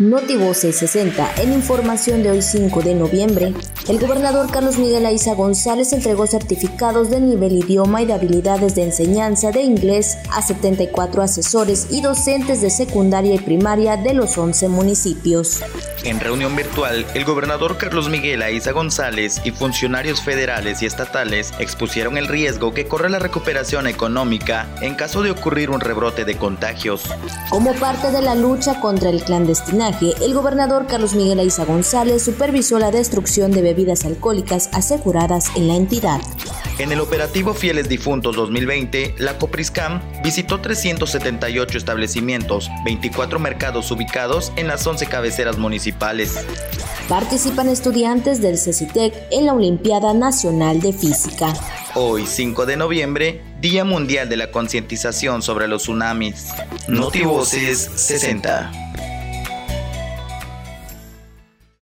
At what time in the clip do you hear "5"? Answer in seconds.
2.42-2.82, 52.26-52.66